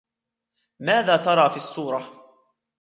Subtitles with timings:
[0.79, 2.07] ماذا ترى في الصورة؟